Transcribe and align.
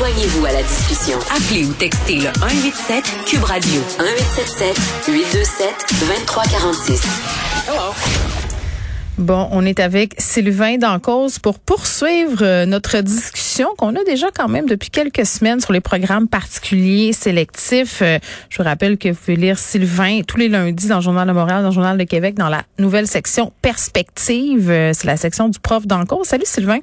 Joignez-vous 0.00 0.46
à 0.46 0.52
la 0.52 0.62
discussion. 0.62 1.18
Appelez 1.30 1.66
ou 1.66 1.74
textez 1.74 2.20
le 2.20 2.32
187 2.40 3.04
Cube 3.26 3.44
Radio 3.44 3.82
1877 3.98 5.04
827 5.08 5.74
2346. 6.00 7.02
Bon, 9.18 9.46
on 9.52 9.66
est 9.66 9.78
avec 9.78 10.14
Sylvain 10.16 10.78
Dancause 10.78 11.38
pour 11.38 11.58
poursuivre 11.58 12.42
euh, 12.42 12.64
notre 12.64 13.02
discussion 13.02 13.68
qu'on 13.76 13.94
a 13.94 14.02
déjà 14.04 14.28
quand 14.34 14.48
même 14.48 14.64
depuis 14.64 14.88
quelques 14.88 15.26
semaines 15.26 15.60
sur 15.60 15.74
les 15.74 15.82
programmes 15.82 16.28
particuliers 16.28 17.12
sélectifs. 17.12 18.00
Euh, 18.00 18.18
je 18.48 18.56
vous 18.56 18.64
rappelle 18.64 18.96
que 18.96 19.10
vous 19.10 19.16
pouvez 19.16 19.36
lire 19.36 19.58
Sylvain 19.58 20.22
tous 20.26 20.38
les 20.38 20.48
lundis 20.48 20.88
dans 20.88 20.96
le 20.96 21.02
Journal 21.02 21.28
de 21.28 21.34
Montréal, 21.34 21.60
dans 21.60 21.68
le 21.68 21.74
Journal 21.74 21.98
de 21.98 22.04
Québec, 22.04 22.36
dans 22.36 22.48
la 22.48 22.62
nouvelle 22.78 23.06
section 23.06 23.52
Perspective. 23.60 24.70
Euh, 24.70 24.92
C'est 24.94 25.06
la 25.06 25.18
section 25.18 25.50
du 25.50 25.58
prof 25.58 25.86
Dancause. 25.86 26.26
Salut 26.26 26.46
Sylvain. 26.46 26.78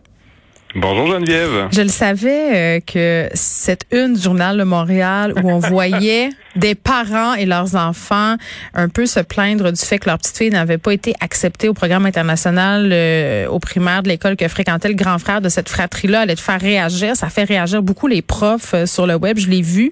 Bonjour 0.75 1.07
Geneviève. 1.07 1.69
Je 1.71 1.81
le 1.81 1.87
savais 1.87 2.83
que 2.85 3.29
cette 3.33 3.85
une 3.91 4.13
du 4.15 4.21
Journal 4.21 4.57
de 4.57 4.63
Montréal 4.63 5.33
où 5.41 5.49
on 5.49 5.59
voyait 5.59 6.29
des 6.57 6.75
parents 6.75 7.35
et 7.35 7.45
leurs 7.45 7.75
enfants 7.75 8.35
un 8.73 8.89
peu 8.89 9.05
se 9.05 9.19
plaindre 9.19 9.71
du 9.71 9.81
fait 9.81 9.99
que 9.99 10.09
leur 10.09 10.17
petite 10.17 10.37
fille 10.37 10.49
n'avait 10.49 10.77
pas 10.77 10.93
été 10.93 11.13
acceptée 11.19 11.69
au 11.69 11.73
programme 11.73 12.05
international 12.05 12.89
euh, 12.91 13.47
au 13.47 13.59
primaire 13.59 14.03
de 14.03 14.09
l'école 14.09 14.35
que 14.35 14.47
fréquentait 14.47 14.89
le 14.89 14.95
grand 14.95 15.19
frère 15.19 15.39
de 15.41 15.49
cette 15.49 15.69
fratrie-là 15.69 16.21
allait 16.21 16.35
te 16.35 16.41
faire 16.41 16.59
réagir. 16.59 17.15
Ça 17.15 17.29
fait 17.29 17.43
réagir 17.43 17.81
beaucoup 17.81 18.07
les 18.07 18.21
profs 18.21 18.73
euh, 18.73 18.85
sur 18.85 19.07
le 19.07 19.15
web. 19.15 19.37
Je 19.37 19.47
l'ai 19.47 19.61
vu. 19.61 19.91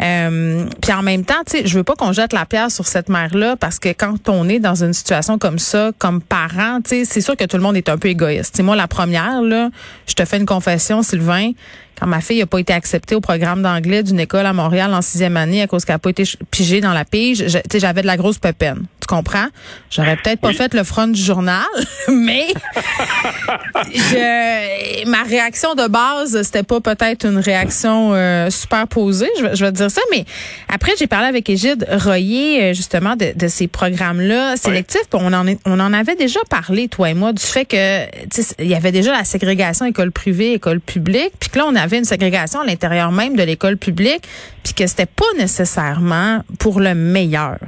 Euh, 0.00 0.66
puis 0.80 0.92
en 0.92 1.02
même 1.02 1.24
temps, 1.24 1.42
tu 1.46 1.58
sais, 1.58 1.66
je 1.66 1.76
veux 1.76 1.84
pas 1.84 1.94
qu'on 1.94 2.12
jette 2.12 2.32
la 2.32 2.46
pierre 2.46 2.70
sur 2.70 2.86
cette 2.86 3.08
mère-là 3.08 3.56
parce 3.56 3.78
que 3.78 3.88
quand 3.88 4.28
on 4.28 4.48
est 4.48 4.58
dans 4.58 4.84
une 4.84 4.92
situation 4.92 5.38
comme 5.38 5.58
ça, 5.58 5.90
comme 5.98 6.20
parent, 6.20 6.80
tu 6.82 6.90
sais, 6.90 7.04
c'est 7.04 7.20
sûr 7.20 7.36
que 7.36 7.44
tout 7.44 7.56
le 7.56 7.62
monde 7.62 7.76
est 7.76 7.88
un 7.88 7.98
peu 7.98 8.08
égoïste. 8.08 8.54
C'est 8.56 8.62
moi 8.62 8.76
la 8.76 8.88
première 8.88 9.42
là. 9.42 9.70
Je 10.06 10.14
te 10.14 10.24
fais 10.24 10.38
une 10.38 10.46
confession, 10.46 11.02
Sylvain 11.02 11.52
quand 11.98 12.06
ma 12.06 12.20
fille 12.20 12.40
n'a 12.40 12.46
pas 12.46 12.58
été 12.58 12.72
acceptée 12.72 13.14
au 13.14 13.20
programme 13.20 13.62
d'anglais 13.62 14.02
d'une 14.02 14.20
école 14.20 14.46
à 14.46 14.52
Montréal 14.52 14.92
en 14.94 15.02
sixième 15.02 15.36
année 15.36 15.62
à 15.62 15.66
cause 15.66 15.84
qu'elle 15.84 15.94
n'a 15.94 16.00
pas 16.00 16.10
été 16.10 16.24
pigée 16.50 16.80
dans 16.80 16.92
la 16.92 17.04
pige, 17.04 17.44
j'avais 17.72 18.02
de 18.02 18.06
la 18.06 18.16
grosse 18.16 18.38
pépine. 18.38 18.86
Tu 19.04 19.14
comprends? 19.14 19.48
J'aurais 19.90 20.16
peut-être 20.16 20.40
pas 20.40 20.54
fait 20.54 20.72
le 20.72 20.82
front 20.82 21.08
du 21.08 21.20
journal, 21.22 21.66
mais 22.08 22.46
je, 23.92 25.06
ma 25.06 25.22
réaction 25.24 25.74
de 25.74 25.86
base, 25.88 26.40
c'était 26.42 26.62
pas 26.62 26.80
peut-être 26.80 27.26
une 27.26 27.36
réaction 27.36 28.14
euh, 28.14 28.48
super 28.48 28.88
posée, 28.88 29.28
je, 29.38 29.54
je 29.54 29.64
vais 29.64 29.72
te 29.72 29.76
dire 29.76 29.90
ça, 29.90 30.00
mais 30.10 30.24
après, 30.72 30.92
j'ai 30.98 31.06
parlé 31.06 31.26
avec 31.26 31.50
Égide 31.50 31.86
Royer, 32.02 32.62
euh, 32.62 32.72
justement, 32.72 33.14
de, 33.14 33.32
de 33.36 33.48
ces 33.48 33.68
programmes-là 33.68 34.56
sélectifs. 34.56 35.02
Oui. 35.12 35.20
On, 35.22 35.32
en 35.34 35.46
est, 35.46 35.58
on 35.66 35.78
en 35.80 35.92
avait 35.92 36.16
déjà 36.16 36.40
parlé, 36.48 36.88
toi 36.88 37.10
et 37.10 37.14
moi, 37.14 37.34
du 37.34 37.42
fait 37.42 37.66
que 37.66 38.06
il 38.58 38.66
y 38.66 38.74
avait 38.74 38.92
déjà 38.92 39.12
la 39.12 39.24
ségrégation 39.24 39.84
école 39.84 40.12
privée, 40.12 40.54
école 40.54 40.80
publique, 40.80 41.32
puis 41.38 41.50
que 41.50 41.58
là, 41.58 41.66
on 41.68 41.76
avait 41.76 41.98
une 41.98 42.04
ségrégation 42.04 42.60
à 42.60 42.64
l'intérieur 42.64 43.12
même 43.12 43.36
de 43.36 43.42
l'école 43.42 43.76
publique, 43.76 44.22
puis 44.62 44.72
que 44.72 44.86
c'était 44.86 45.04
pas 45.04 45.26
nécessairement 45.36 46.42
pour 46.58 46.80
le 46.80 46.94
meilleur. 46.94 47.58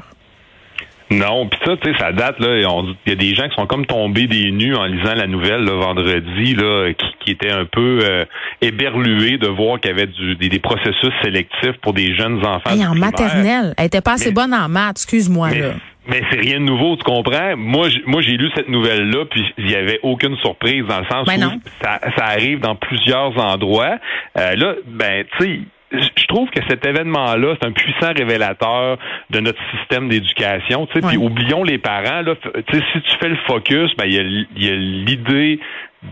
Non, 1.11 1.47
puis 1.47 1.59
ça, 1.65 1.77
tu 1.77 1.93
sais, 1.93 1.99
ça 1.99 2.11
date 2.11 2.41
là. 2.41 2.57
Il 2.59 3.11
y 3.11 3.12
a 3.12 3.15
des 3.15 3.35
gens 3.35 3.49
qui 3.49 3.55
sont 3.55 3.67
comme 3.67 3.87
tombés 3.87 4.27
des 4.27 4.51
nues 4.51 4.75
en 4.75 4.87
lisant 4.87 5.15
la 5.15 5.29
nouvelle 5.29 5.65
le 5.65 5.73
vendredi, 5.73 6.55
là, 6.55 6.93
qui, 6.93 7.07
qui 7.21 7.31
étaient 7.31 7.53
un 7.53 7.65
peu 7.65 8.01
euh, 8.03 8.25
éberlués 8.61 9.39
de 9.39 9.47
voir 9.47 9.79
qu'il 9.79 9.91
y 9.91 9.95
avait 9.95 10.09
du, 10.09 10.34
des, 10.34 10.49
des, 10.49 10.59
processus 10.59 11.12
sélectifs 11.23 11.77
pour 11.83 11.93
des 11.93 12.17
jeunes 12.17 12.45
enfants. 12.45 12.71
Hey, 12.71 12.84
en 12.84 12.95
maternelle, 12.95 13.75
elle 13.79 13.87
était 13.87 14.01
pas 14.01 14.15
assez 14.15 14.31
mais, 14.31 14.34
bonne 14.34 14.55
en 14.55 14.69
maths, 14.69 14.97
excuse-moi 14.97 15.51
là. 15.51 15.75
Mais 16.09 16.23
c'est 16.31 16.39
rien 16.39 16.61
de 16.61 16.65
nouveau, 16.65 16.95
tu 16.97 17.03
comprends? 17.03 17.57
Moi, 17.57 17.89
moi, 18.07 18.21
j'ai 18.23 18.37
lu 18.37 18.49
cette 18.55 18.69
nouvelle-là, 18.69 19.25
puis 19.29 19.45
il 19.59 19.69
y 19.69 19.75
avait 19.75 19.99
aucune 20.05 20.37
surprise 20.37 20.84
dans 20.87 21.01
le 21.01 21.07
sens 21.07 21.27
ben 21.27 21.45
où 21.45 21.61
ça 21.83 22.25
arrive 22.25 22.61
dans 22.61 22.77
plusieurs 22.77 23.37
endroits. 23.39 23.99
Euh, 24.39 24.55
là, 24.55 24.75
ben, 24.87 25.25
tu 25.37 25.45
sais 25.45 25.61
je 25.92 26.27
trouve 26.27 26.48
que 26.51 26.61
cet 26.69 26.84
événement-là, 26.84 27.55
c'est 27.61 27.67
un 27.67 27.73
puissant 27.73 28.12
révélateur 28.17 28.98
de 29.31 29.41
notre 29.41 29.61
système 29.79 30.09
d'éducation. 30.09 30.87
Puis 30.87 31.16
oublions 31.16 31.62
les 31.62 31.78
parents. 31.78 32.22
Là, 32.22 32.34
si 32.72 32.81
tu 32.81 33.16
fais 33.21 33.28
le 33.28 33.37
focus, 33.47 33.91
ben 33.97 34.05
il 34.06 34.47
y 34.56 34.69
a 34.69 34.75
l'idée 34.75 35.60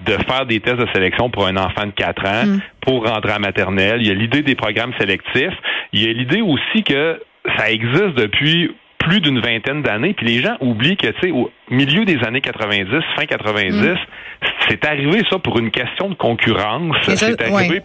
de 0.07 0.13
faire 0.29 0.47
des 0.47 0.61
tests 0.61 0.77
de 0.79 0.89
sélection 0.93 1.31
pour 1.31 1.47
un 1.47 1.57
enfant 1.57 1.87
de 1.87 1.93
4 1.93 2.27
ans 2.27 2.47
Mm. 2.47 2.61
pour 2.81 3.07
rentrer 3.09 3.33
à 3.33 3.39
maternelle. 3.39 4.01
Il 4.01 4.09
y 4.09 4.11
a 4.11 4.15
l'idée 4.15 4.43
des 4.43 4.55
programmes 4.55 4.93
sélectifs. 4.99 5.55
Il 5.93 6.05
y 6.05 6.09
a 6.09 6.13
l'idée 6.13 6.41
aussi 6.41 6.83
que 6.83 7.21
ça 7.57 7.71
existe 7.71 8.15
depuis 8.17 8.71
plus 8.99 9.21
d'une 9.21 9.39
vingtaine 9.39 9.83
d'années, 9.83 10.15
puis 10.15 10.27
les 10.27 10.41
gens 10.41 10.57
oublient 10.61 10.97
que, 10.97 11.09
tu 11.09 11.21
sais, 11.21 11.31
au 11.31 11.51
milieu 11.71 12.07
des 12.07 12.19
années 12.25 12.41
90, 12.41 12.91
fin 13.17 13.27
90, 13.27 13.77
Mm. 13.83 13.97
c'est 14.69 14.85
arrivé 14.87 15.21
ça 15.31 15.39
pour 15.39 15.59
une 15.59 15.71
question 15.71 16.09
de 16.09 16.15
concurrence. 16.15 16.97
C'est 17.03 17.41
arrivé, 17.43 17.75
ouais. 17.75 17.83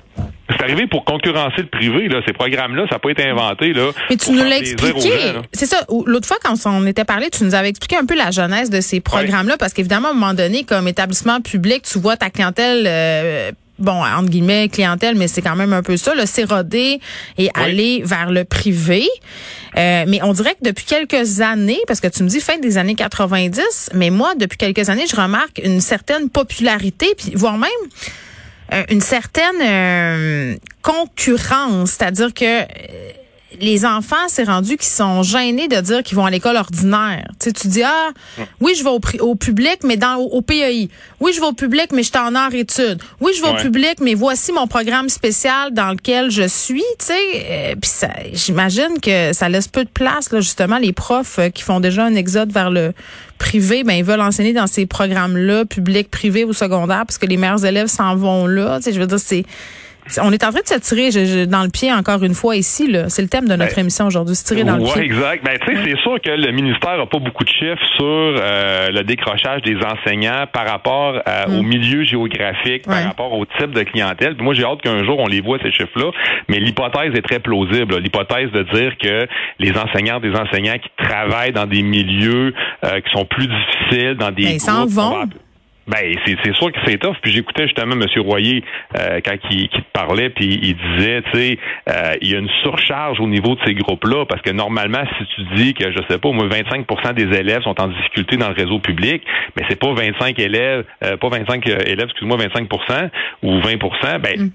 C'est 0.49 0.63
arrivé 0.63 0.87
pour 0.87 1.05
concurrencer 1.05 1.61
le 1.61 1.67
privé, 1.67 2.07
là. 2.07 2.21
Ces 2.25 2.33
programmes-là, 2.33 2.83
ça 2.89 2.95
n'a 2.95 2.99
pas 2.99 3.09
été 3.11 3.27
inventé, 3.27 3.73
là. 3.73 3.91
Mais 4.09 4.15
tu 4.17 4.31
nous 4.31 4.43
l'as 4.43 4.57
expliqué. 4.57 5.11
C'est 5.53 5.65
ça. 5.65 5.85
L'autre 6.05 6.27
fois, 6.27 6.37
quand 6.43 6.55
on 6.65 6.85
était 6.85 7.05
parlé, 7.05 7.29
tu 7.29 7.43
nous 7.43 7.55
avais 7.55 7.69
expliqué 7.69 7.95
un 7.97 8.05
peu 8.05 8.15
la 8.15 8.31
genèse 8.31 8.69
de 8.69 8.81
ces 8.81 8.99
programmes-là, 9.01 9.57
parce 9.57 9.73
qu'évidemment, 9.73 10.09
à 10.09 10.11
un 10.11 10.15
moment 10.15 10.33
donné, 10.33 10.63
comme 10.63 10.87
établissement 10.87 11.41
public, 11.41 11.83
tu 11.83 11.99
vois 11.99 12.17
ta 12.17 12.29
clientèle, 12.29 12.83
euh, 12.87 13.51
bon, 13.77 14.03
entre 14.03 14.29
guillemets, 14.29 14.69
clientèle, 14.69 15.15
mais 15.15 15.27
c'est 15.27 15.41
quand 15.41 15.55
même 15.55 15.73
un 15.73 15.83
peu 15.83 15.97
ça, 15.97 16.13
le 16.15 16.25
s'éroder 16.25 16.99
et 17.37 17.43
Oui. 17.43 17.49
aller 17.53 18.01
vers 18.03 18.29
le 18.31 18.43
privé. 18.43 19.07
Euh, 19.77 20.05
mais 20.07 20.19
on 20.23 20.33
dirait 20.33 20.55
que 20.55 20.63
depuis 20.67 20.83
quelques 20.83 21.41
années, 21.41 21.79
parce 21.87 21.99
que 21.99 22.07
tu 22.07 22.23
me 22.23 22.27
dis 22.27 22.39
fin 22.41 22.57
des 22.57 22.77
années 22.79 22.95
90, 22.95 23.91
mais 23.93 24.09
moi, 24.09 24.33
depuis 24.37 24.57
quelques 24.57 24.89
années, 24.89 25.05
je 25.09 25.15
remarque 25.15 25.61
une 25.63 25.79
certaine 25.79 26.29
popularité, 26.29 27.07
puis 27.17 27.31
voire 27.35 27.57
même 27.57 27.69
une 28.89 29.01
certaine 29.01 29.61
euh, 29.61 30.55
concurrence, 30.81 31.91
c'est-à-dire 31.91 32.33
que 32.33 32.61
euh, 32.61 32.65
les 33.59 33.85
enfants, 33.85 34.15
c'est 34.27 34.43
rendu 34.43 34.77
qu'ils 34.77 34.87
sont 34.89 35.23
gênés 35.23 35.67
de 35.67 35.79
dire 35.81 36.03
qu'ils 36.03 36.15
vont 36.17 36.25
à 36.25 36.29
l'école 36.29 36.55
ordinaire. 36.55 37.25
Tu 37.39 37.45
sais, 37.49 37.53
tu 37.53 37.67
dis 37.67 37.83
ah 37.83 38.09
oui, 38.61 38.73
je 38.77 38.83
vais 38.83 39.19
au, 39.19 39.35
public, 39.35 39.79
mais 39.83 39.97
dans 39.97 40.17
au, 40.17 40.25
au 40.27 40.41
PEI. 40.41 40.89
Oui, 41.19 41.31
je 41.33 41.39
vais 41.39 41.47
au 41.47 41.53
public, 41.53 41.87
mais 41.91 42.03
je 42.03 42.09
suis 42.09 42.17
en 42.17 42.35
art 42.35 42.53
études. 42.53 43.01
Oui, 43.19 43.31
je 43.35 43.41
vais 43.41 43.49
au 43.49 43.55
public, 43.55 43.95
mais 44.01 44.13
voici 44.13 44.51
mon 44.51 44.67
programme 44.67 45.09
spécial 45.09 45.73
dans 45.73 45.91
lequel 45.91 46.29
je 46.29 46.47
suis. 46.47 46.83
Tu 46.99 47.05
sais, 47.05 47.39
Euh, 47.49 47.75
puis 47.79 47.89
j'imagine 48.33 48.99
que 49.01 49.33
ça 49.33 49.49
laisse 49.49 49.67
peu 49.67 49.83
de 49.83 49.89
place 49.89 50.31
là, 50.31 50.39
justement 50.39 50.77
les 50.77 50.93
profs 50.93 51.39
euh, 51.39 51.49
qui 51.49 51.63
font 51.63 51.79
déjà 51.79 52.05
un 52.05 52.15
exode 52.15 52.51
vers 52.51 52.69
le 52.69 52.93
privé, 53.37 53.83
ben 53.83 53.93
ils 53.93 54.03
veulent 54.03 54.21
enseigner 54.21 54.53
dans 54.53 54.67
ces 54.67 54.85
programmes-là, 54.85 55.65
public, 55.65 56.11
privé 56.11 56.43
ou 56.43 56.53
secondaire, 56.53 57.05
parce 57.05 57.17
que 57.17 57.25
les 57.25 57.37
meilleurs 57.37 57.65
élèves 57.65 57.87
s'en 57.87 58.15
vont 58.15 58.45
là. 58.45 58.77
Tu 58.77 58.85
sais, 58.85 58.93
je 58.93 58.99
veux 58.99 59.07
dire, 59.07 59.19
c'est 59.19 59.45
on 60.21 60.31
est 60.31 60.43
en 60.43 60.51
train 60.51 60.61
de 60.61 60.67
se 60.67 60.79
tirer 60.79 61.11
je- 61.11 61.25
je- 61.25 61.45
dans 61.45 61.63
le 61.63 61.69
pied 61.69 61.91
encore 61.93 62.23
une 62.23 62.33
fois 62.33 62.55
ici. 62.55 62.95
C'est 63.07 63.21
le 63.21 63.27
thème 63.27 63.47
de 63.47 63.55
notre 63.55 63.75
Ben, 63.75 63.81
émission 63.81 64.07
aujourd'hui, 64.07 64.35
se 64.35 64.43
tirer 64.43 64.63
dans 64.63 64.77
le 64.77 64.83
Ouais, 64.83 64.93
pied. 64.93 65.03
exact. 65.03 65.43
Ben, 65.45 65.57
tu 65.59 65.75
sais, 65.75 65.81
c'est 65.85 65.97
sûr 66.01 66.19
que 66.21 66.29
le 66.31 66.51
ministère 66.51 66.97
n'a 66.97 67.05
pas 67.05 67.19
beaucoup 67.19 67.43
de 67.43 67.49
chiffres 67.49 67.85
sur 67.97 68.05
euh, 68.05 68.89
le 68.91 69.03
décrochage 69.03 69.61
des 69.63 69.77
enseignants 69.77 70.45
par 70.51 70.67
rapport 70.67 71.15
euh, 71.27 71.45
Mm. 71.47 71.59
au 71.59 71.61
milieu 71.63 72.03
géographique, 72.03 72.83
Ouais. 72.87 72.95
par 72.95 73.03
rapport 73.03 73.33
au 73.33 73.45
type 73.45 73.71
de 73.71 73.83
clientèle. 73.83 74.35
Puis 74.35 74.43
moi, 74.43 74.53
j'ai 74.53 74.63
hâte 74.63 74.81
qu'un 74.81 75.03
jour 75.05 75.19
on 75.19 75.27
les 75.27 75.41
voit 75.41 75.57
ces 75.61 75.71
chiffres-là. 75.71 76.11
Mais 76.47 76.59
l'hypothèse 76.59 77.13
est 77.15 77.21
très 77.21 77.39
plausible. 77.39 77.97
L'hypothèse 77.99 78.51
de 78.51 78.63
dire 78.73 78.93
que 79.01 79.27
les 79.59 79.71
enseignants, 79.77 80.19
des 80.19 80.33
enseignants 80.35 80.77
qui 80.77 80.89
travaillent 81.05 81.51
dans 81.53 81.65
des 81.67 81.81
milieux 81.83 82.53
euh, 82.85 82.99
qui 83.01 83.11
sont 83.11 83.25
plus 83.25 83.47
difficiles, 83.47 84.15
dans 84.15 84.31
des 84.31 84.43
Ben, 84.43 84.51
ils 84.53 84.59
s'en 84.59 84.85
vont. 84.85 85.25
Ben, 85.89 86.15
c'est, 86.25 86.55
sûr 86.55 86.71
que 86.71 86.79
c'est 86.85 86.97
tough. 86.97 87.15
Puis 87.21 87.31
j'écoutais 87.31 87.63
justement 87.63 87.93
M. 87.93 88.05
Royer 88.21 88.63
euh, 88.97 89.19
quand 89.25 89.35
il, 89.51 89.67
qui 89.69 89.81
te 89.81 89.91
parlait, 89.91 90.29
puis 90.29 90.59
il 90.61 90.75
disait, 90.75 91.21
tu 91.33 91.39
sais, 91.39 91.57
euh, 91.89 92.13
il 92.21 92.31
y 92.31 92.35
a 92.35 92.39
une 92.39 92.49
surcharge 92.63 93.19
au 93.19 93.27
niveau 93.27 93.55
de 93.55 93.59
ces 93.65 93.73
groupes-là, 93.73 94.25
parce 94.25 94.41
que 94.41 94.51
normalement, 94.51 95.03
si 95.17 95.25
tu 95.35 95.41
dis 95.55 95.73
que, 95.73 95.91
je 95.91 95.97
sais 96.09 96.19
pas, 96.19 96.31
moi, 96.31 96.47
25% 96.47 97.13
des 97.13 97.37
élèves 97.37 97.61
sont 97.63 97.79
en 97.81 97.87
difficulté 97.87 98.37
dans 98.37 98.49
le 98.49 98.55
réseau 98.55 98.79
public, 98.79 99.23
mais 99.57 99.63
c'est 99.69 99.79
pas 99.79 99.91
25 99.93 100.37
élèves, 100.39 100.85
euh, 101.03 101.17
pas 101.17 101.29
25 101.29 101.67
élèves, 101.67 102.05
excuse-moi, 102.05 102.37
25% 102.37 103.09
ou 103.43 103.59
20% 103.59 104.19
ben, 104.19 104.29
Mm. 104.39 104.51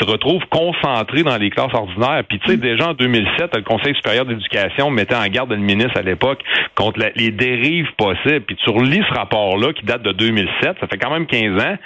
se 0.00 0.04
retrouvent 0.06 0.44
concentrés 0.50 1.22
dans 1.22 1.36
les 1.36 1.50
classes 1.50 1.74
ordinaires. 1.74 2.22
Puis 2.28 2.38
tu 2.40 2.50
sais, 2.50 2.56
déjà 2.56 2.88
en 2.90 2.94
2007, 2.94 3.54
le 3.56 3.62
Conseil 3.62 3.94
supérieur 3.94 4.24
d'éducation 4.24 4.90
mettait 4.90 5.14
en 5.14 5.26
garde 5.26 5.50
le 5.50 5.58
ministre 5.58 5.98
à 5.98 6.02
l'époque 6.02 6.42
contre 6.74 6.98
la- 7.00 7.10
les 7.16 7.30
dérives 7.30 7.88
possibles. 7.96 8.40
Puis 8.40 8.56
tu 8.56 8.70
relis 8.70 9.02
ce 9.08 9.14
rapport-là 9.14 9.72
qui 9.72 9.84
date 9.84 10.02
de 10.02 10.12
2007, 10.12 10.48
ça 10.62 10.86
fait 10.86 10.98
quand 10.98 11.10
même 11.10 11.26
15 11.26 11.60
ans. 11.62 11.76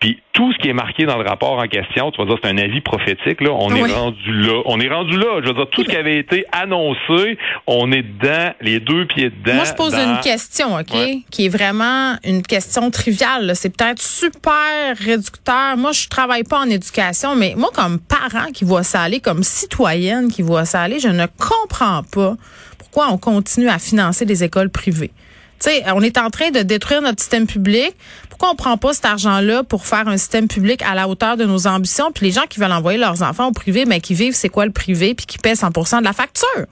Puis 0.00 0.20
tout 0.32 0.52
ce 0.52 0.58
qui 0.58 0.68
est 0.68 0.72
marqué 0.72 1.04
dans 1.06 1.16
le 1.16 1.22
rapport 1.24 1.52
en 1.52 1.68
question, 1.68 2.10
tu 2.10 2.18
vas 2.20 2.26
dire 2.26 2.36
c'est 2.42 2.50
un 2.50 2.58
avis 2.58 2.80
prophétique 2.80 3.40
là, 3.40 3.50
on 3.52 3.70
Oui. 3.72 3.88
est 3.88 3.94
rendu 3.94 4.32
là, 4.42 4.60
on 4.64 4.80
est 4.80 4.88
rendu 4.88 5.16
là. 5.16 5.40
Je 5.40 5.46
veux 5.46 5.54
dire 5.54 5.70
tout 5.70 5.84
ce 5.84 5.88
qui 5.90 5.94
avait 5.96 6.18
été 6.18 6.44
annoncé, 6.50 7.38
on 7.68 7.92
est 7.92 8.02
dedans, 8.02 8.52
les 8.60 8.80
deux 8.80 9.06
pieds 9.06 9.30
dedans. 9.30 9.54
Moi, 9.54 9.64
je 9.64 9.74
pose 9.74 9.92
dans- 9.92 10.14
une 10.16 10.18
question, 10.18 10.74
OK, 10.74 10.92
Ouais. 10.92 11.18
qui 11.30 11.46
est 11.46 11.48
vraiment 11.48 12.16
une 12.24 12.42
question 12.42 12.90
triviale. 12.90 13.52
C'est 13.54 13.76
peut-être 13.76 14.02
super 14.02 14.96
réducteur. 14.98 15.76
Moi, 15.76 15.92
je 15.92 16.08
travaille 16.08 16.42
pas 16.42 16.58
en 16.58 16.68
éducation, 16.68 17.36
mais 17.36 17.54
moi, 17.56 17.70
comme 17.72 18.00
parent 18.00 18.50
qui 18.52 18.64
voit 18.64 18.82
ça 18.82 19.02
aller, 19.02 19.20
comme 19.20 19.44
citoyenne 19.44 20.32
qui 20.32 20.42
voit 20.42 20.64
ça 20.64 20.80
aller, 20.82 20.98
je 20.98 21.06
ne 21.08 21.26
comprends 21.38 22.02
pas 22.12 22.34
pourquoi 22.76 23.06
on 23.12 23.18
continue 23.18 23.68
à 23.68 23.78
financer 23.78 24.24
des 24.26 24.42
écoles 24.42 24.70
privées. 24.70 25.12
Tu 25.62 25.70
sais, 25.70 25.84
on 25.94 26.02
est 26.02 26.18
en 26.18 26.28
train 26.30 26.50
de 26.50 26.60
détruire 26.60 27.02
notre 27.02 27.20
système 27.20 27.46
public. 27.46 27.92
Pourquoi 28.28 28.50
on 28.50 28.56
prend 28.56 28.76
pas 28.76 28.92
cet 28.94 29.04
argent-là 29.04 29.62
pour 29.62 29.86
faire 29.86 30.08
un 30.08 30.16
système 30.16 30.48
public 30.48 30.82
à 30.82 30.96
la 30.96 31.06
hauteur 31.06 31.36
de 31.36 31.44
nos 31.44 31.68
ambitions? 31.68 32.10
Puis 32.10 32.26
les 32.26 32.32
gens 32.32 32.46
qui 32.48 32.58
veulent 32.58 32.72
envoyer 32.72 32.98
leurs 32.98 33.22
enfants 33.22 33.46
au 33.46 33.52
privé, 33.52 33.84
mais 33.86 34.00
qui 34.00 34.14
vivent, 34.14 34.34
c'est 34.34 34.48
quoi 34.48 34.66
le 34.66 34.72
privé, 34.72 35.14
puis 35.14 35.26
qui 35.26 35.38
paient 35.38 35.52
100% 35.52 36.00
de 36.00 36.04
la 36.04 36.12
facture? 36.12 36.66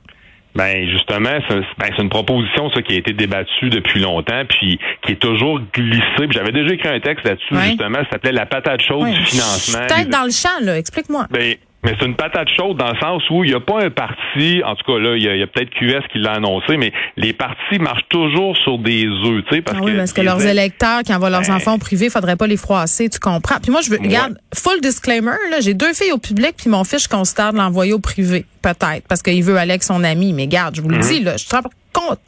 Ben 0.56 0.88
justement, 0.88 1.38
c'est 1.48 1.60
ben, 1.78 1.94
une 2.00 2.08
proposition 2.08 2.70
ça 2.74 2.82
qui 2.82 2.94
a 2.94 2.96
été 2.96 3.12
débattue 3.12 3.70
depuis 3.70 4.00
longtemps, 4.00 4.42
puis 4.48 4.80
qui 5.06 5.12
est 5.12 5.20
toujours 5.20 5.60
glissée. 5.72 6.26
J'avais 6.30 6.50
déjà 6.50 6.74
écrit 6.74 6.88
un 6.88 6.98
texte 6.98 7.24
là-dessus 7.24 7.54
justement, 7.68 7.98
ça 7.98 8.10
s'appelait 8.10 8.32
la 8.32 8.46
patate 8.46 8.82
chaude 8.82 9.08
du 9.08 9.24
financement. 9.24 9.86
Peut-être 9.86 10.08
dans 10.08 10.24
le 10.24 10.32
champ 10.32 10.48
là, 10.62 10.76
explique-moi. 10.76 11.28
Ben, 11.30 11.54
mais 11.82 11.94
c'est 11.98 12.06
une 12.06 12.14
patate 12.14 12.48
chaude 12.54 12.76
dans 12.76 12.92
le 12.92 12.98
sens 12.98 13.22
où 13.30 13.42
il 13.42 13.50
n'y 13.50 13.56
a 13.56 13.60
pas 13.60 13.82
un 13.82 13.90
parti, 13.90 14.62
en 14.64 14.74
tout 14.74 14.84
cas 14.84 14.98
là, 14.98 15.16
il 15.16 15.22
y 15.22 15.42
a, 15.42 15.46
peut-être 15.46 15.70
QS 15.70 16.06
qui 16.12 16.18
l'a 16.18 16.32
annoncé, 16.32 16.76
mais 16.76 16.92
les 17.16 17.32
partis 17.32 17.78
marchent 17.78 18.08
toujours 18.10 18.56
sur 18.58 18.78
des 18.78 19.06
œufs, 19.06 19.44
tu 19.48 19.56
sais, 19.56 19.62
parce 19.62 19.78
ah 19.80 19.84
oui, 19.84 19.92
que 19.92 19.96
parce 19.96 20.12
que 20.12 20.20
leurs 20.20 20.44
électeurs 20.44 21.02
qui 21.02 21.14
envoient 21.14 21.30
leurs 21.30 21.42
ben 21.42 21.54
enfants 21.54 21.74
au 21.74 21.78
privé, 21.78 22.10
faudrait 22.10 22.36
pas 22.36 22.46
les 22.46 22.58
froisser, 22.58 23.08
tu 23.08 23.18
comprends? 23.18 23.56
Puis 23.62 23.70
moi 23.70 23.80
je 23.80 23.90
veux, 23.90 23.98
regarde, 23.98 24.36
full 24.54 24.80
disclaimer, 24.80 25.36
là, 25.50 25.60
j'ai 25.60 25.74
deux 25.74 25.94
filles 25.94 26.12
au 26.12 26.18
public, 26.18 26.54
puis 26.56 26.68
mon 26.68 26.84
fils 26.84 27.04
je 27.04 27.08
considère 27.08 27.52
de 27.52 27.58
l'envoyer 27.58 27.94
au 27.94 28.00
privé, 28.00 28.44
peut-être, 28.62 29.06
parce 29.08 29.22
qu'il 29.22 29.42
veut 29.42 29.56
aller 29.56 29.72
avec 29.72 29.82
son 29.82 30.04
ami. 30.04 30.32
Mais 30.32 30.46
garde, 30.46 30.76
je 30.76 30.82
vous 30.82 30.88
le 30.88 30.96
mhm. 30.96 31.02
dis 31.02 31.20
là, 31.20 31.36
je 31.36 31.44
suis 31.44 31.56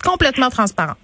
complètement 0.03 0.49
transparent. 0.49 0.95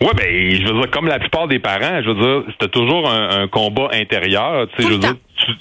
Oui, 0.00 0.10
ben, 0.16 0.26
je 0.26 0.66
veux 0.66 0.80
dire, 0.80 0.90
comme 0.90 1.06
la 1.06 1.18
plupart 1.18 1.48
des 1.48 1.58
parents, 1.58 2.02
je 2.02 2.10
veux 2.10 2.14
dire, 2.14 2.52
c'était 2.52 2.68
toujours 2.68 3.08
un, 3.10 3.48
combat 3.48 3.88
intérieur. 3.92 4.66
Tu 4.68 4.82
sais, 4.82 4.88
je 4.88 4.94
veux 4.94 4.98
dire, 4.98 5.14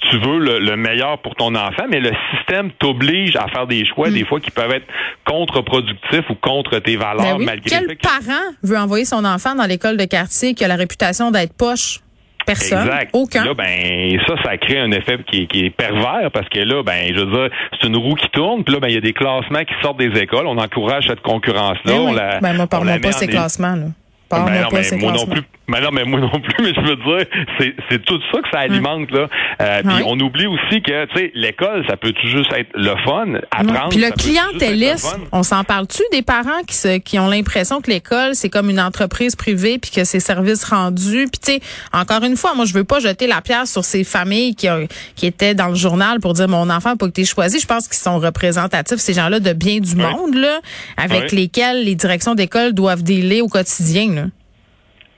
tu, 0.10 0.20
veux 0.20 0.60
le, 0.60 0.76
meilleur 0.76 1.20
pour 1.20 1.36
ton 1.36 1.56
enfant, 1.56 1.86
mais 1.90 2.00
le 2.00 2.12
système 2.36 2.72
t'oblige 2.80 3.36
à 3.36 3.48
faire 3.48 3.68
des 3.68 3.86
choix, 3.86 4.10
mm. 4.10 4.14
des 4.14 4.26
fois, 4.26 4.40
qui 4.40 4.52
peuvent 4.52 4.72
être 4.72 4.88
contre-productifs 5.26 6.30
ou 6.30 6.36
contre 6.36 6.80
tes 6.80 6.96
valeurs, 6.96 7.38
ben 7.38 7.46
malgré 7.46 7.70
Quel 7.70 7.98
parent 7.98 8.52
veut 8.64 8.78
envoyer 8.78 9.06
son 9.06 9.26
enfant 9.26 9.56
dans 9.56 9.66
l'école 9.66 9.98
de 9.98 10.06
quartier 10.06 10.54
qui 10.54 10.64
a 10.64 10.68
la 10.68 10.76
réputation 10.76 11.32
d'être 11.32 11.54
poche? 11.54 12.00
Personne. 12.46 12.86
Exact. 12.86 13.10
Aucun. 13.14 13.46
Là, 13.46 13.54
ben, 13.54 14.20
ça, 14.28 14.36
ça 14.44 14.58
crée 14.58 14.78
un 14.78 14.92
effet 14.92 15.18
qui, 15.32 15.48
est 15.54 15.70
pervers 15.70 16.30
parce 16.34 16.50
que 16.50 16.60
là, 16.60 16.84
ben, 16.84 17.14
je 17.16 17.22
veux 17.22 17.32
dire, 17.32 17.50
c'est 17.72 17.88
une 17.88 17.96
roue 17.96 18.16
qui 18.16 18.28
tourne. 18.34 18.66
Puis 18.66 18.74
là, 18.74 18.82
ben, 18.82 18.90
il 18.90 18.96
y 18.96 18.98
a 18.98 19.02
des 19.02 19.14
classements 19.14 19.64
qui 19.64 19.74
sortent 19.82 20.00
des 20.00 20.20
écoles. 20.20 20.46
On 20.48 20.58
encourage 20.58 21.06
cette 21.08 21.22
concurrence-là. 21.22 21.94
Ben 21.94 22.00
on 22.00 22.12
la, 22.12 22.40
ben, 22.42 22.54
moi, 22.54 22.68
parle 22.68 23.00
pas 23.00 23.12
ces 23.14 23.28
classements, 23.28 23.76
là. 23.76 23.86
Ben 24.30 24.46
mais 24.46 24.98
moi 24.98 25.12
non 25.12 25.28
plus. 25.28 25.42
Mais 25.68 25.80
non, 25.80 25.90
mais 25.94 26.04
moi 26.04 26.20
non 26.20 26.30
plus, 26.30 26.56
mais 26.64 26.74
je 26.76 26.82
veux 26.82 26.96
dire, 26.98 27.26
c'est, 27.58 27.74
c'est 27.90 28.04
tout 28.04 28.20
ça 28.34 28.42
que 28.42 28.50
ça 28.52 28.60
alimente, 28.60 29.10
là. 29.12 29.28
Euh, 29.62 29.82
puis 29.82 30.04
on 30.06 30.20
oublie 30.20 30.46
aussi 30.46 30.82
que, 30.82 31.06
tu 31.06 31.18
sais, 31.18 31.32
l'école, 31.36 31.86
ça 31.88 31.96
peut 31.96 32.14
juste 32.26 32.52
être 32.54 32.70
le 32.76 32.96
fun, 33.06 33.40
apprendre. 33.50 33.90
Puis 33.90 34.00
le 34.00 34.12
clientélisme, 34.12 35.22
on 35.32 35.44
s'en 35.44 35.64
parle-tu 35.64 36.04
des 36.12 36.22
parents 36.22 36.64
qui 36.68 36.76
se, 36.76 36.98
qui 36.98 37.18
ont 37.18 37.28
l'impression 37.30 37.80
que 37.80 37.90
l'école, 37.90 38.36
c'est 38.36 38.50
comme 38.50 38.70
une 38.70 38.80
entreprise 38.80 39.36
privée 39.36 39.78
puis 39.80 39.92
que 39.92 40.04
c'est 40.04 40.20
services 40.20 40.66
rendus. 40.66 41.28
Puis 41.32 41.40
tu 41.42 41.52
sais, 41.54 41.60
encore 41.94 42.24
une 42.24 42.36
fois, 42.36 42.54
moi, 42.56 42.66
je 42.66 42.74
veux 42.74 42.84
pas 42.84 43.00
jeter 43.00 43.28
la 43.28 43.42
pierre 43.42 43.68
sur 43.68 43.86
ces 43.86 44.04
familles 44.04 44.56
qui, 44.56 44.70
ont, 44.70 44.86
qui 45.16 45.28
étaient 45.28 45.56
dans 45.56 45.70
le 45.70 45.76
journal 45.76 46.20
pour 46.20 46.34
dire 46.34 46.50
mon 46.50 46.70
enfant 46.70 46.98
pas 46.98 47.08
que 47.08 47.14
t'es 47.14 47.26
choisi. 47.26 47.60
Je 47.60 47.68
pense 47.68 47.88
qu'ils 47.88 47.98
sont 47.98 48.20
représentatifs, 48.20 48.98
ces 48.98 49.14
gens-là, 49.14 49.40
de 49.40 49.54
bien 49.54 49.80
du 49.80 49.96
monde, 49.96 50.36
là, 50.36 50.60
avec 50.98 51.32
lesquels 51.32 51.86
les 51.86 51.96
directions 51.96 52.36
d'école 52.36 52.74
doivent 52.74 53.04
dealer 53.04 53.42
au 53.42 53.48
quotidien, 53.48 54.14
là. 54.14 54.23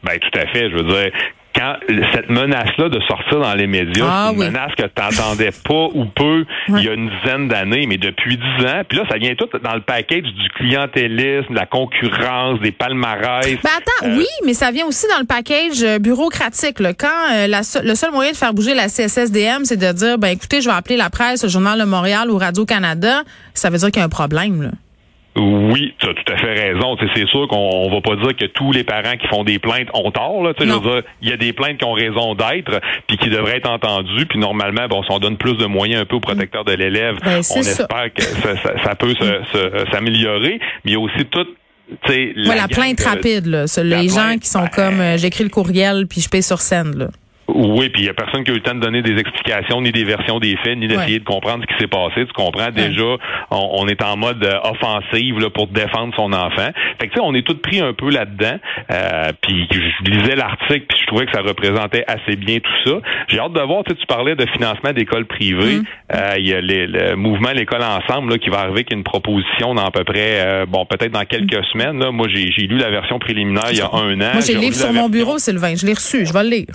Ben 0.06 0.19
tout 0.19 0.40
à 0.40 0.46
fait. 0.48 0.69
Je 0.69 0.75
veux 0.75 0.84
dire, 0.84 1.12
quand 1.56 1.75
cette 2.13 2.30
menace-là 2.30 2.90
de 2.90 3.00
sortir 3.07 3.40
dans 3.40 3.54
les 3.54 3.68
médias, 3.68 4.06
ah 4.07 4.28
c'est 4.30 4.36
une 4.36 4.52
menace 4.52 4.74
que 4.75 4.84
tu 4.84 5.02
n'entendais 5.02 5.52
pas 5.63 5.88
ou 5.94 6.06
peu 6.06 6.46
il 6.68 6.84
y 6.84 6.90
a 6.90 6.94
une 6.94 7.10
dizaine 7.10 7.48
d'années, 7.48 7.86
mais 7.88 7.98
depuis 7.98 8.38
dix 8.38 8.66
ans. 8.66 8.81
Puis 8.88 8.98
là, 8.98 9.06
ça 9.10 9.18
vient 9.18 9.34
tout 9.36 9.48
dans 9.63 9.74
le 9.74 9.81
package 9.81 10.24
du 10.24 10.50
clientélisme, 10.56 11.50
de 11.50 11.56
la 11.56 11.66
concurrence, 11.66 12.60
des 12.60 12.72
palmarès. 12.72 13.57
Ben 13.63 13.69
attends, 13.78 14.07
euh, 14.07 14.18
oui, 14.18 14.28
mais 14.46 14.54
ça 14.54 14.72
vient 14.72 14.86
aussi 14.86 15.07
dans 15.07 15.19
le 15.19 15.25
package 15.25 15.81
euh, 15.84 16.00
bureaucratique. 16.00 16.80
Là. 16.80 16.94
Quand 16.94 17.08
euh, 17.34 17.48
la, 17.48 17.62
le 17.84 17.96
seul 17.96 18.12
moyen 18.12 18.31
de 18.31 18.38
faire 18.38 18.54
bouger 18.54 18.74
la 18.74 18.88
CSSDM, 18.88 19.63
c'est 19.63 19.78
de 19.78 19.92
dire, 19.94 20.18
ben 20.18 20.30
écoutez, 20.30 20.62
je 20.62 20.69
vais 20.69 20.75
appeler 20.75 20.98
la 20.98 21.10
presse, 21.10 21.44
le 21.44 21.50
Journal 21.50 21.80
de 21.80 21.86
Montréal 21.86 22.30
ou 22.30 22.38
Radio-Canada, 22.38 23.24
ça 23.54 23.69
veut 23.69 23.78
dire 23.78 23.92
qu'il 23.92 24.00
y 24.00 24.04
a 24.04 24.06
un 24.06 24.10
problème. 24.10 24.62
Là. 24.62 24.69
Oui, 25.38 25.94
tu 26.00 26.08
as 26.08 26.14
tout 26.14 26.34
à 26.34 26.38
fait 26.38 26.54
raison. 26.54 26.96
C'est 27.14 27.28
sûr 27.28 27.48
qu'on 27.50 27.90
va 27.90 28.02
pas 28.02 28.16
dire 28.16 28.36
que 28.38 28.46
tous 28.46 28.72
les 28.72 28.86
parents 28.86 29.18
qui 29.20 29.28
font 29.28 29.44
des 29.44 29.60
plaintes 29.60 29.90
ont 29.94 30.10
tort. 30.10 30.42
Là. 30.44 30.54
Je 30.58 30.64
veux 30.64 30.80
dire, 30.80 31.02
il 31.22 31.30
y 31.30 31.34
a 31.34 31.38
des 31.38 31.52
plaintes 31.52 31.78
qui 31.78 31.86
ont 31.86 31.94
raison 31.94 32.36
d'être, 32.36 32.80
puis 33.08 33.18
qui 33.18 33.30
devraient 33.30 33.58
être 33.58 33.70
entendues. 33.70 34.26
Puis 34.28 34.40
normalement, 34.40 34.88
bon, 34.88 35.04
si 35.04 35.12
on 35.12 35.20
donne 35.20 35.38
plus 35.38 35.58
de 35.58 35.66
moyens 35.66 36.04
un 36.04 36.06
peu 36.06 36.16
aux 36.16 36.22
protecteurs 36.22 36.64
de 36.64 36.74
l'élève, 36.74 37.18
ben, 37.24 37.42
on 37.54 37.60
espère 37.60 38.14
que 38.14 38.22
ça, 38.22 38.56
ça, 38.58 38.74
ça 38.84 38.96
peut 38.96 39.14
s'améliorer. 39.92 40.60
Mais 40.86 40.92
il 40.92 40.94
y 40.94 40.96
a 40.96 41.00
aussi 41.00 41.26
tout 41.26 41.46
la, 42.08 42.56
la 42.56 42.68
plainte 42.68 43.02
rapide, 43.02 43.46
là. 43.46 43.66
les 43.84 44.10
gens 44.10 44.38
qui 44.42 44.50
sont 44.50 44.62
ben, 44.62 44.70
comme 44.70 45.02
euh, 45.02 45.18
j'écris 45.18 45.44
le 45.44 45.50
courriel 45.50 46.08
puis 46.08 46.22
je 46.22 46.30
paye 46.30 46.44
sur 46.44 46.60
scène. 46.62 46.98
Là. 46.98 47.08
Oui, 47.48 47.90
puis 47.90 48.04
il 48.04 48.06
y 48.08 48.10
a 48.10 48.14
personne 48.14 48.44
qui 48.44 48.52
a 48.52 48.54
eu 48.54 48.58
le 48.58 48.64
temps 48.64 48.74
de 48.74 48.80
donner 48.80 49.02
des 49.04 49.20
explications, 49.20 49.80
ni 49.82 49.92
des 49.92 50.04
versions 50.04 50.40
des 50.40 50.58
faits, 50.64 50.78
ni 50.78 50.88
d'essayer 50.88 51.20
de 51.20 51.24
comprendre 51.24 51.64
ce 51.64 51.74
qui 51.74 51.80
s'est 51.80 51.88
passé. 51.88 52.26
Tu 52.26 52.34
comprends? 52.34 52.72
Déjà, 52.72 53.18
on, 53.52 53.88
est 53.88 54.04
en 54.04 54.18
mode 54.18 54.44
euh, 54.44 54.60
offensive 54.64 55.40
là, 55.40 55.50
pour 55.52 55.68
défendre 55.68 56.14
son 56.16 56.34
enfant. 56.34 56.70
Fait 57.00 57.08
que 57.08 57.14
tu 57.14 57.20
sais, 57.20 57.22
on 57.24 57.36
est 57.36 57.46
tous 57.46 57.56
pris 57.56 57.82
un 57.82 57.94
peu 57.94 58.10
là-dedans. 58.10 58.58
Euh, 58.92 59.32
puis 59.42 59.68
je 59.72 60.12
lisais 60.12 60.36
l'article, 60.36 60.86
puis 60.90 60.98
je 61.00 61.08
trouvais 61.08 61.26
que 61.28 61.32
ça 61.34 61.42
représentait 61.42 62.04
assez 62.08 62.36
bien 62.36 62.58
tout 62.58 62.90
ça. 62.90 62.98
J'ai 63.28 63.40
hâte 63.40 63.54
de 63.54 63.62
voir. 63.62 63.84
Tu, 63.84 63.96
tu 63.96 64.06
parlais 64.08 64.36
de 64.36 64.46
financement 64.48 64.92
d'écoles 64.92 65.26
privées. 65.26 65.78
Mm. 65.78 65.84
Euh, 66.16 66.34
il 66.38 66.48
y 66.48 66.54
a 66.54 66.62
le 66.62 67.16
mouvement 67.16 67.52
l'école 67.52 67.84
ensemble 67.84 68.32
là, 68.32 68.38
qui 68.38 68.50
va 68.50 68.60
arriver 68.60 68.76
avec 68.76 68.92
une 68.92 69.04
proposition 69.04 69.76
dans 69.76 69.86
à 69.86 69.92
peu 69.92 70.04
près, 70.04 70.42
euh, 70.42 70.66
bon, 70.66 70.86
peut-être 70.86 71.12
dans 71.12 71.26
quelques 71.26 71.58
mm. 71.58 71.64
semaines. 71.72 72.00
Là. 72.00 72.12
Moi, 72.12 72.28
j'ai 72.28 72.68
lu 72.68 72.78
la 72.78 72.90
version 72.90 73.20
préliminaire 73.20 73.68
il 73.72 73.78
y 73.78 73.82
a 73.82 73.90
un 73.94 74.20
an. 74.20 74.34
Moi, 74.34 74.42
j'ai 74.46 74.54
le 74.54 74.60
livre 74.60 74.76
sur 74.76 74.92
mon 74.92 75.10
bureau, 75.10 75.38
Sylvain. 75.38 75.76
Je 75.76 75.86
l'ai 75.86 75.94
reçu. 75.94 76.26
Je 76.26 76.34
vais 76.34 76.44
le 76.44 76.50
lire. 76.50 76.66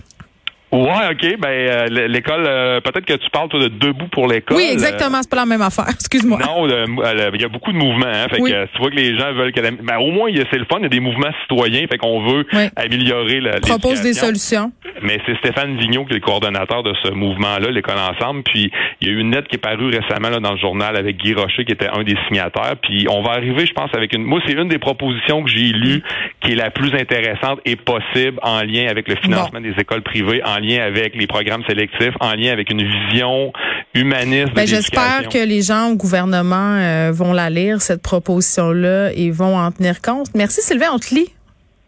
Ouais, 0.72 1.10
ok. 1.10 1.38
Ben 1.40 1.48
euh, 1.48 2.06
l'école, 2.06 2.44
euh, 2.46 2.80
peut-être 2.80 3.04
que 3.04 3.14
tu 3.14 3.28
parles 3.30 3.48
toi, 3.48 3.60
de 3.60 3.68
debout 3.68 4.06
pour 4.08 4.28
l'école. 4.28 4.56
Oui, 4.56 4.68
exactement. 4.70 5.18
C'est 5.20 5.30
pas 5.30 5.36
la 5.36 5.46
même 5.46 5.62
affaire. 5.62 5.86
Excuse-moi. 5.90 6.38
Non, 6.38 6.66
il 6.68 7.40
y 7.40 7.44
a 7.44 7.48
beaucoup 7.48 7.72
de 7.72 7.76
mouvements. 7.76 8.06
Hein, 8.06 8.26
fait 8.30 8.38
que 8.38 8.66
tu 8.66 8.78
vois 8.78 8.90
que 8.90 8.96
les 8.96 9.18
gens 9.18 9.32
veulent 9.32 9.52
que, 9.52 9.60
ben, 9.60 9.98
au 9.98 10.10
moins 10.10 10.30
c'est 10.50 10.58
le 10.58 10.66
fun. 10.66 10.78
Il 10.78 10.82
y 10.82 10.86
a 10.86 10.88
des 10.88 11.00
mouvements 11.00 11.32
citoyens. 11.42 11.86
Fait 11.90 11.98
qu'on 11.98 12.26
veut 12.26 12.46
améliorer 12.76 13.40
la. 13.40 13.60
Propose 13.60 14.00
des 14.02 14.14
solutions. 14.14 14.72
Mais 15.02 15.18
c'est 15.26 15.36
Stéphane 15.38 15.76
Vigneault 15.78 16.04
qui 16.04 16.12
est 16.12 16.16
le 16.16 16.20
coordonnateur 16.20 16.82
de 16.82 16.94
ce 17.02 17.10
mouvement-là, 17.10 17.70
l'école 17.70 17.98
ensemble. 17.98 18.42
Puis 18.42 18.70
il 19.00 19.08
y 19.08 19.10
a 19.10 19.14
eu 19.14 19.18
une 19.18 19.32
lettre 19.32 19.48
qui 19.48 19.56
est 19.56 19.60
parue 19.60 19.86
récemment 19.86 20.30
là, 20.30 20.40
dans 20.40 20.52
le 20.52 20.58
journal 20.58 20.96
avec 20.96 21.16
Guy 21.16 21.34
Rocher 21.34 21.64
qui 21.64 21.72
était 21.72 21.88
un 21.88 22.02
des 22.02 22.16
signataires. 22.28 22.76
Puis 22.82 23.06
on 23.10 23.22
va 23.22 23.32
arriver, 23.32 23.66
je 23.66 23.72
pense, 23.72 23.90
avec 23.94 24.14
une. 24.14 24.24
Moi, 24.24 24.40
c'est 24.46 24.52
une 24.52 24.68
des 24.68 24.78
propositions 24.78 25.42
que 25.42 25.50
j'ai 25.50 25.72
lues 25.72 26.02
qui 26.40 26.52
est 26.52 26.56
la 26.56 26.70
plus 26.70 26.94
intéressante 26.94 27.60
et 27.64 27.76
possible 27.76 28.38
en 28.42 28.62
lien 28.62 28.86
avec 28.88 29.08
le 29.08 29.16
financement 29.16 29.60
des 29.60 29.74
écoles 29.78 30.02
privées, 30.02 30.42
en 30.44 30.58
lien 30.58 30.82
avec 30.82 31.14
les 31.14 31.26
programmes 31.26 31.64
sélectifs, 31.68 32.14
en 32.20 32.34
lien 32.34 32.52
avec 32.52 32.70
une 32.70 32.82
vision 32.82 33.52
humaniste. 33.94 34.52
Ben, 34.54 34.66
J'espère 34.66 35.28
que 35.28 35.38
les 35.38 35.62
gens 35.62 35.90
au 35.90 35.96
gouvernement 35.96 36.76
euh, 36.76 37.10
vont 37.12 37.32
la 37.32 37.50
lire, 37.50 37.80
cette 37.80 38.02
proposition-là, 38.02 39.12
et 39.14 39.30
vont 39.30 39.56
en 39.56 39.70
tenir 39.72 40.00
compte. 40.00 40.28
Merci 40.34 40.62
Sylvain, 40.62 40.88
on 40.92 40.98
te 40.98 41.14
lit. 41.14 41.28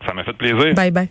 Ça 0.07 0.13
m'a 0.13 0.25
fait 0.25 0.33
plaisir. 0.33 0.75
Bye 0.75 0.91
bye. 0.91 1.09